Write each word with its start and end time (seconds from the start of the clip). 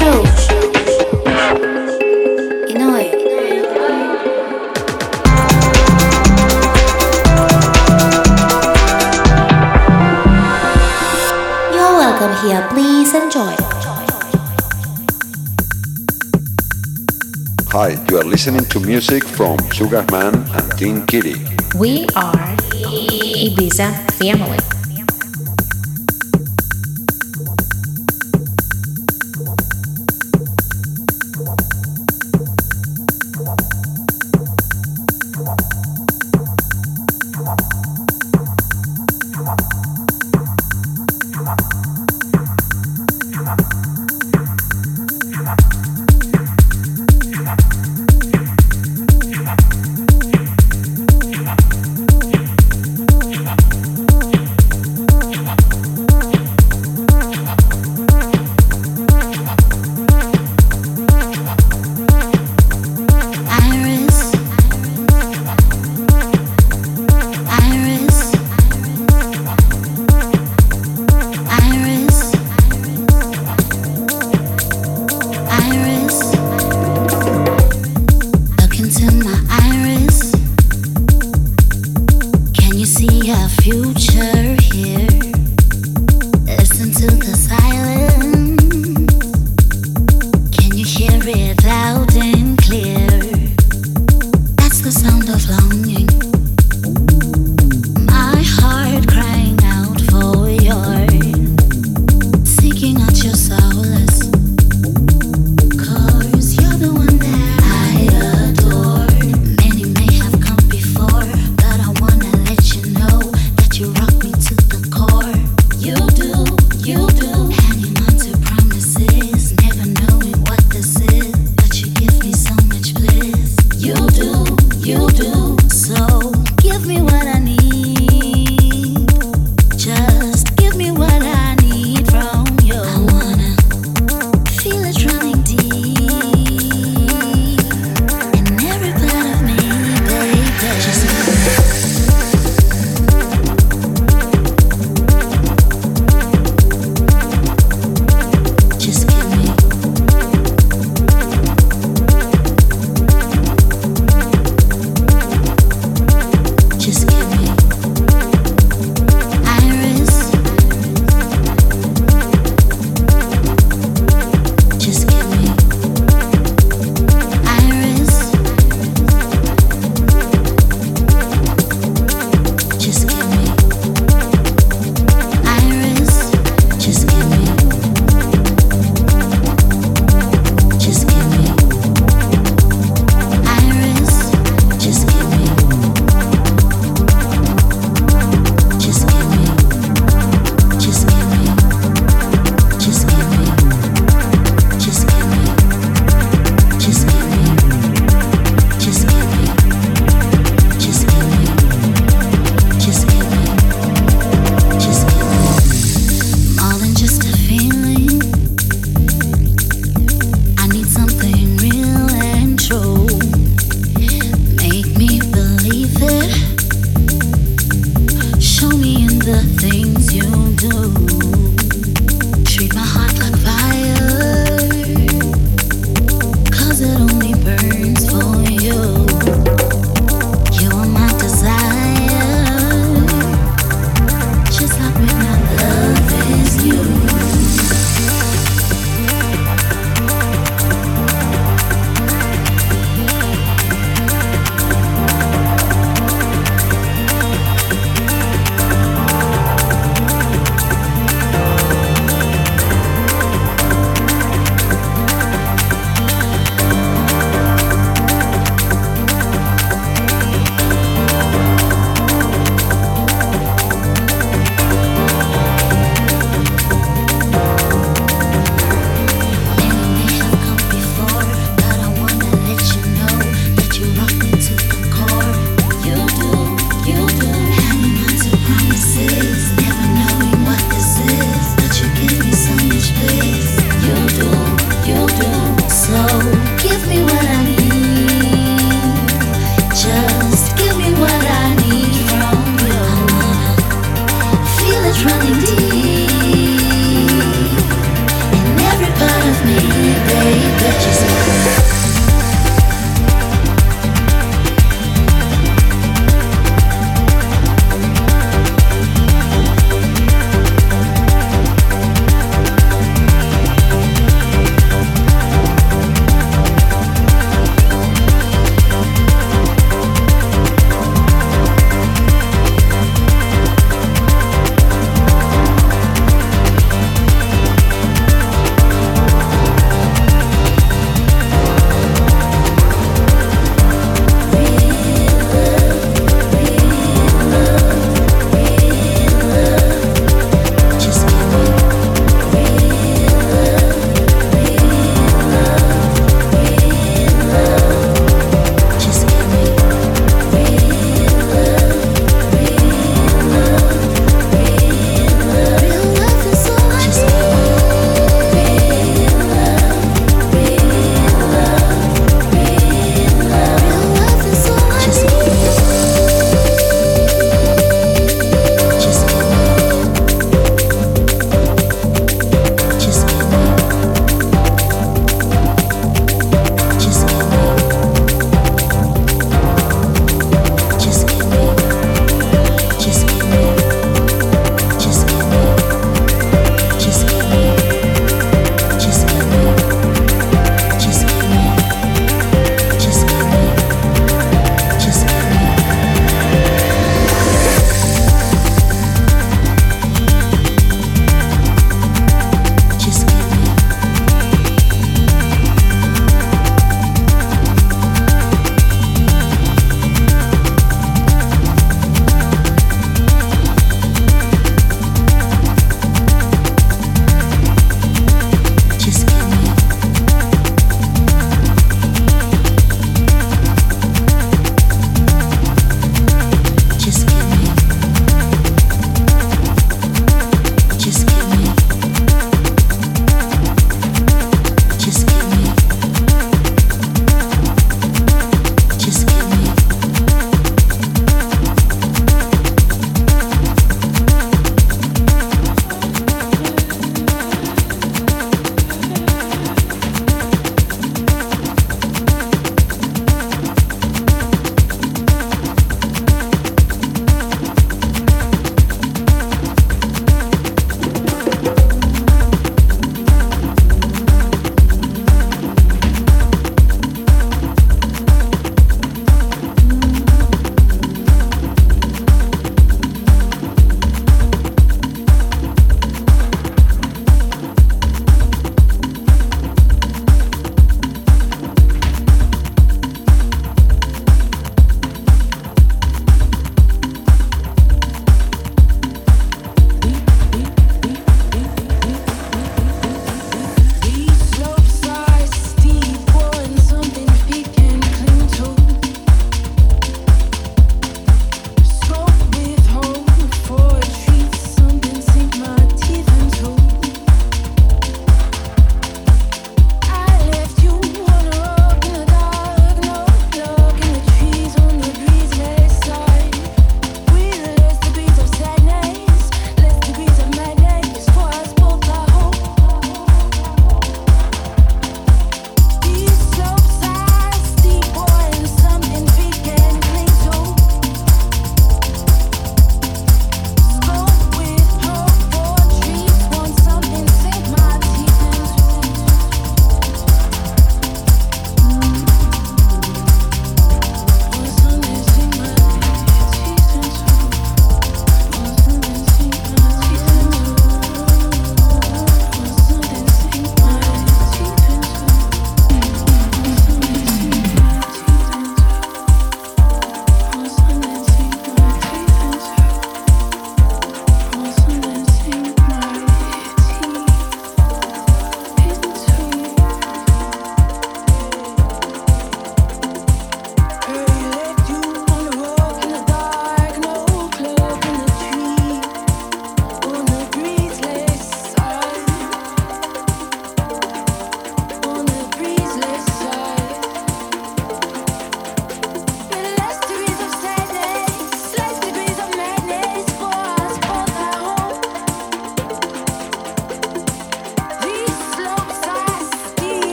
You're 0.00 0.14
welcome 11.98 12.34
here. 12.46 12.66
Please 12.70 13.12
enjoy. 13.14 13.54
Hi, 17.70 17.98
you 18.08 18.18
are 18.18 18.24
listening 18.24 18.64
to 18.66 18.78
music 18.80 19.24
from 19.24 19.58
Sugarman 19.70 20.34
and 20.54 20.78
Teen 20.78 21.06
Kitty. 21.06 21.34
We 21.76 22.06
are 22.14 22.56
Ibiza 22.70 24.10
Family. 24.12 24.77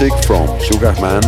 Music 0.00 0.24
from 0.24 0.46
Sugarman 0.60 1.27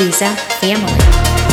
Ibiza 0.00 0.34
Family. 0.60 1.49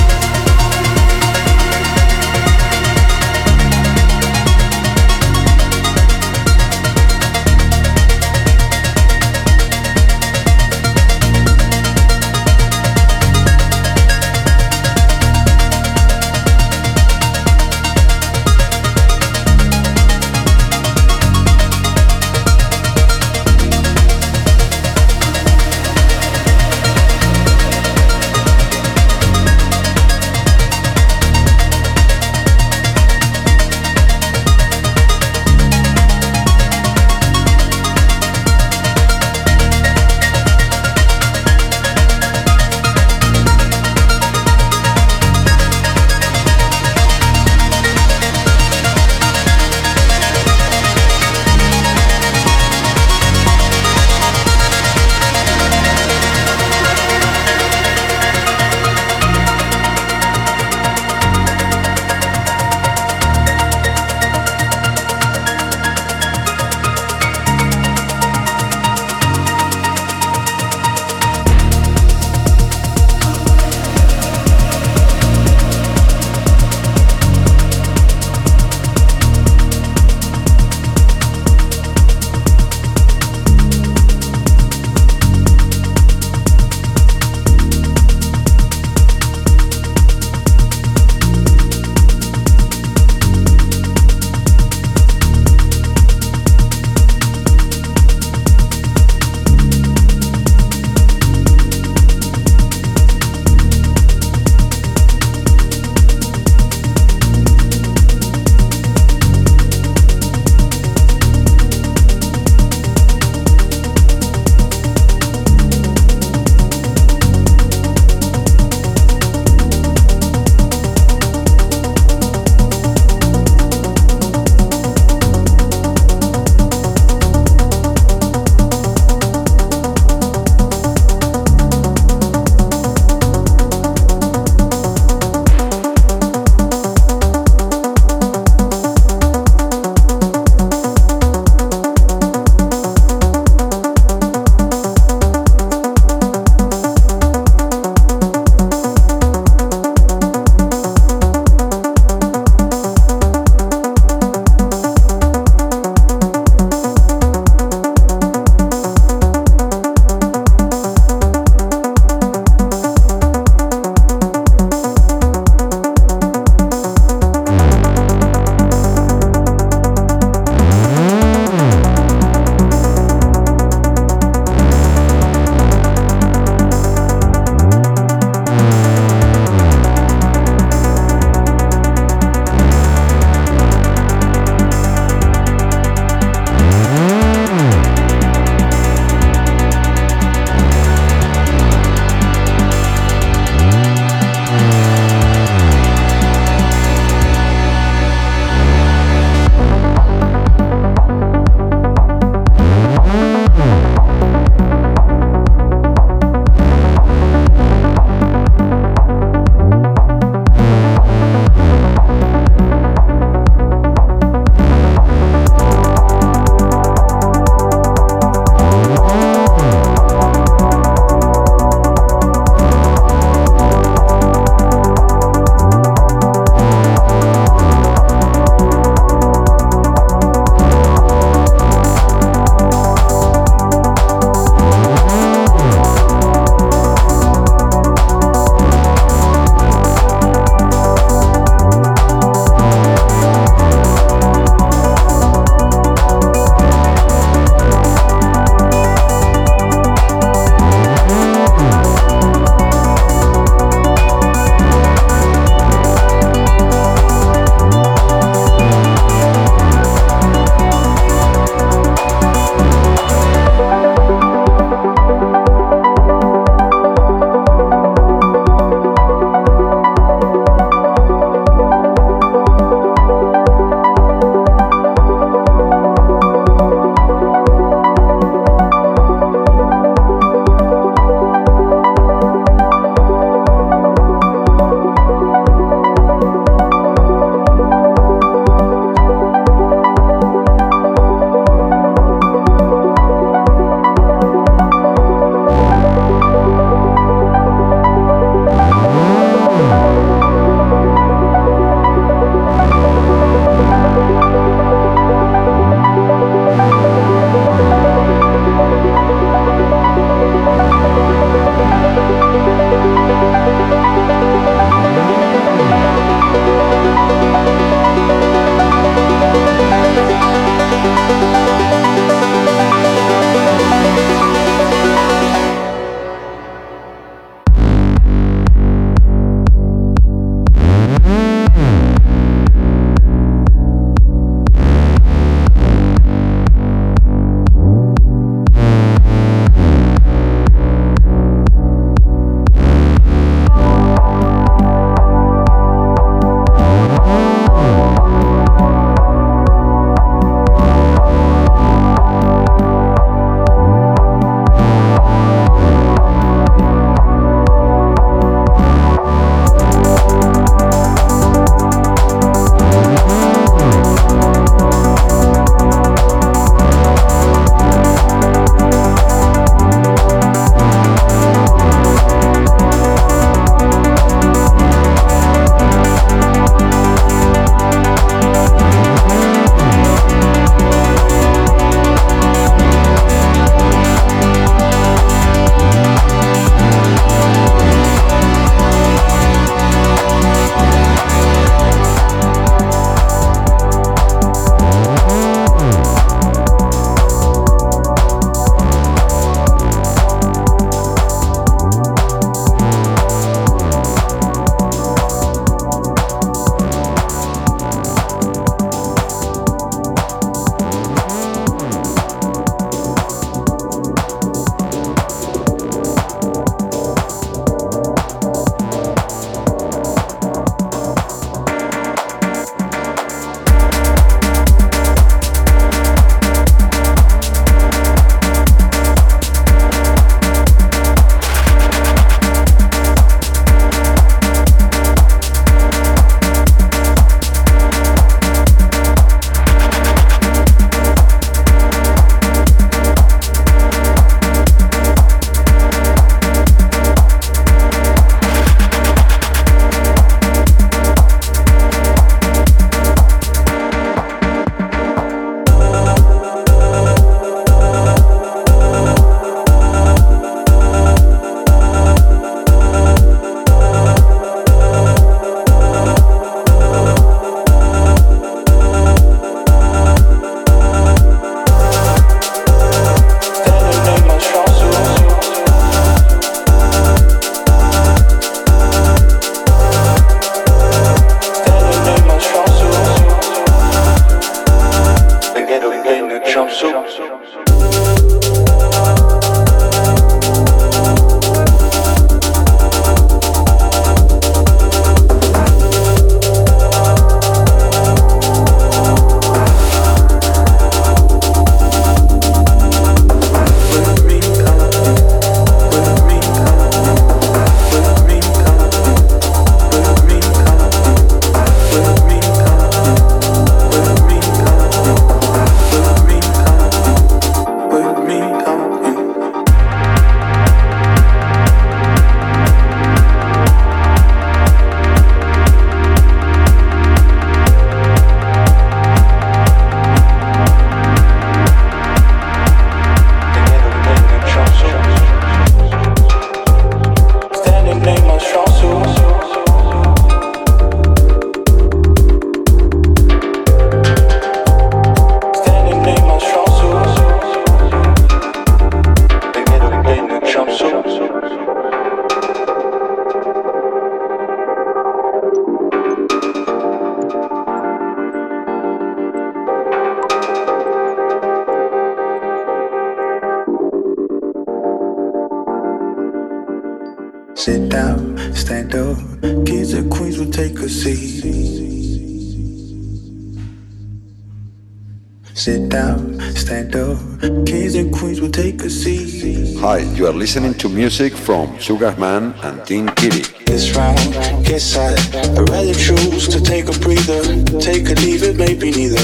Music 580.78 581.12
from 581.12 581.58
Sugarman 581.58 582.36
and 582.44 582.64
Team 582.64 582.88
Kitty. 582.90 583.24
This 583.46 583.76
round, 583.76 583.98
guess 584.46 584.78
I, 584.78 584.94
I'd 585.18 585.50
rather 585.50 585.74
choose 585.74 586.28
to 586.28 586.40
take 586.40 586.70
a 586.70 586.80
breather. 586.80 587.24
Take 587.60 587.90
a 587.90 587.96
leave 588.06 588.22
it, 588.22 588.36
maybe 588.36 588.70
neither. 588.70 589.02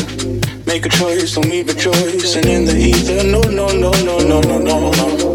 Make 0.67 0.85
a 0.85 0.89
choice, 0.89 1.33
don't 1.33 1.49
leave 1.49 1.69
a 1.69 1.73
choice. 1.73 2.35
And 2.35 2.45
in 2.45 2.65
the 2.65 2.77
ether, 2.77 3.23
no, 3.23 3.41
no, 3.41 3.65
no, 3.69 3.91
no, 4.03 4.19
no, 4.19 4.39
no, 4.41 4.59
no, 4.59 4.91
no. 4.91 5.32